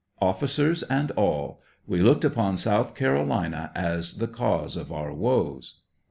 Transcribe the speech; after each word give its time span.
Officers 0.19 0.81
and 0.81 1.11
all; 1.11 1.61
we 1.85 2.01
looked 2.01 2.25
upon 2.25 2.57
South 2.57 2.95
Carolina 2.95 3.71
as 3.75 4.15
the 4.17 4.27
cause 4.27 4.75
of 4.75 4.91
our 4.91 5.13
woes. 5.13 5.75